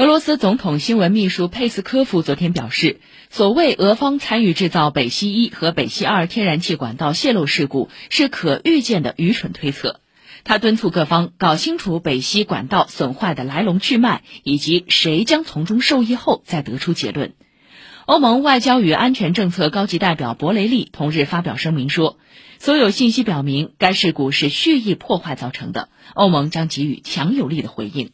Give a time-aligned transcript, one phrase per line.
[0.00, 10.00] 俄罗斯总统新闻秘书佩斯科夫昨天表示，所谓俄方参与制造北溪一和北溪二天然气管道泄漏事故是可预见的愚蠢推测。
[10.42, 17.34] 他敦促各方搞清楚北溪管道损坏的来龙去脉，以及谁将从中受益后再得出结论。
[18.06, 22.16] 欧盟外交与安全政策高级代表博雷利同日发表声明说，
[22.58, 28.12] 所有信息表明该事故是蓄意破坏造成的，欧盟将给予强有力的回应。